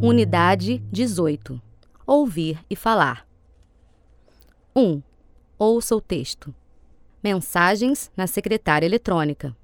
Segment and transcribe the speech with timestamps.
[0.00, 1.60] Unidade 18.
[2.06, 3.26] Ouvir e falar.
[4.74, 5.02] 1.
[5.58, 6.54] Ouça o texto.
[7.22, 9.54] Mensagens na secretária eletrônica.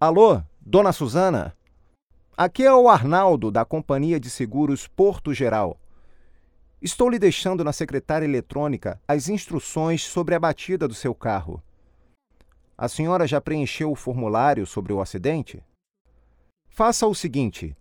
[0.00, 1.54] Alô, dona Suzana?
[2.34, 5.78] Aqui é o Arnaldo, da Companhia de Seguros Porto Geral.
[6.84, 11.62] Estou lhe deixando na secretária eletrônica as instruções sobre a batida do seu carro.
[12.76, 15.64] A senhora já preencheu o formulário sobre o acidente?
[16.68, 17.74] Faça o seguinte: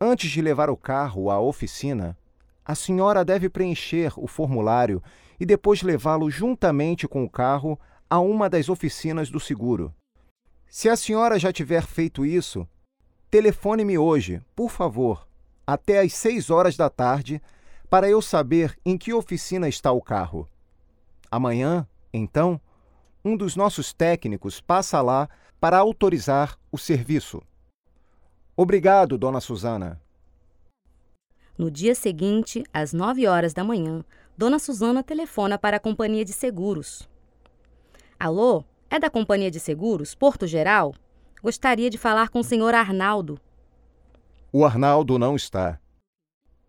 [0.00, 2.18] antes de levar o carro à oficina,
[2.64, 5.00] a senhora deve preencher o formulário
[5.38, 7.78] e depois levá-lo juntamente com o carro
[8.10, 9.94] a uma das oficinas do seguro.
[10.66, 12.66] Se a senhora já tiver feito isso,
[13.30, 15.24] telefone-me hoje, por favor,
[15.64, 17.40] até às seis horas da tarde,
[17.94, 20.48] para eu saber em que oficina está o carro.
[21.30, 22.60] Amanhã, então,
[23.24, 25.28] um dos nossos técnicos passa lá
[25.60, 27.40] para autorizar o serviço.
[28.56, 30.02] Obrigado, dona Suzana.
[31.56, 34.04] No dia seguinte, às 9 horas da manhã,
[34.36, 37.08] Dona Suzana telefona para a companhia de seguros.
[38.18, 40.96] Alô, é da companhia de seguros Porto Geral?
[41.40, 43.38] Gostaria de falar com o senhor Arnaldo.
[44.52, 45.78] O Arnaldo não está.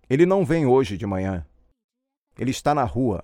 [0.08, 1.44] Ele não vem hoje de manhã.
[2.38, 3.24] Ele está na rua.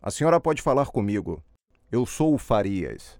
[0.00, 1.42] A senhora pode falar comigo.
[1.90, 3.18] Eu sou o Farias.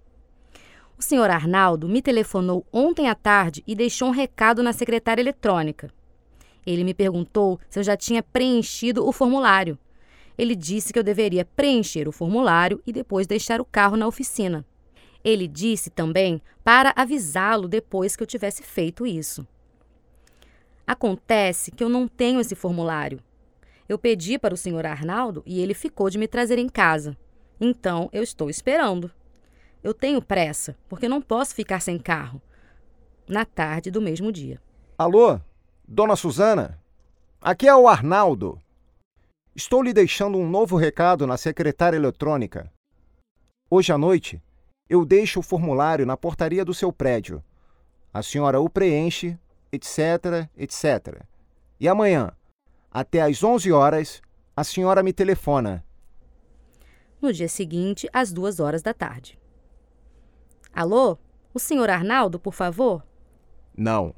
[0.97, 5.91] O senhor Arnaldo me telefonou ontem à tarde e deixou um recado na secretária eletrônica.
[6.65, 9.77] Ele me perguntou se eu já tinha preenchido o formulário.
[10.37, 14.65] Ele disse que eu deveria preencher o formulário e depois deixar o carro na oficina.
[15.21, 19.45] Ele disse também para avisá-lo depois que eu tivesse feito isso.
[20.87, 23.19] Acontece que eu não tenho esse formulário.
[23.87, 27.17] Eu pedi para o senhor Arnaldo e ele ficou de me trazer em casa.
[27.59, 29.11] Então eu estou esperando.
[29.83, 32.41] Eu tenho pressa, porque não posso ficar sem carro.
[33.27, 34.61] Na tarde do mesmo dia.
[34.97, 35.39] Alô,
[35.87, 36.79] dona Suzana?
[37.41, 38.61] Aqui é o Arnaldo.
[39.55, 42.71] Estou lhe deixando um novo recado na secretária eletrônica.
[43.69, 44.41] Hoje à noite,
[44.89, 47.43] eu deixo o formulário na portaria do seu prédio.
[48.13, 49.37] A senhora o preenche,
[49.75, 51.21] etc, etc.
[51.79, 52.31] E amanhã,
[52.91, 54.21] até às 11 horas,
[54.55, 55.85] a senhora me telefona.
[57.21, 59.37] No dia seguinte, às duas horas da tarde.
[60.73, 61.17] Alô?
[61.53, 63.05] O senhor Arnaldo, por favor?
[63.77, 64.13] Não.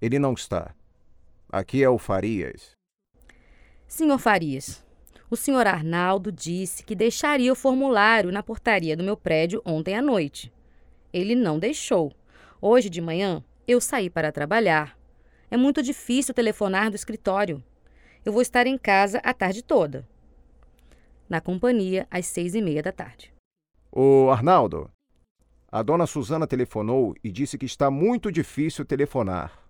[0.00, 0.74] Ele não está.
[1.50, 2.76] Aqui é o Farias.
[3.86, 4.84] Senhor Farias,
[5.30, 10.02] o senhor Arnaldo disse que deixaria o formulário na portaria do meu prédio ontem à
[10.02, 10.52] noite.
[11.12, 12.12] Ele não deixou.
[12.60, 14.98] Hoje de manhã, eu saí para trabalhar.
[15.50, 17.62] É muito difícil telefonar do escritório.
[18.24, 20.08] Eu vou estar em casa a tarde toda.
[21.28, 23.30] Na companhia, às seis e meia da tarde.
[23.92, 24.90] Ô, Arnaldo,
[25.70, 29.67] a dona Suzana telefonou e disse que está muito difícil telefonar.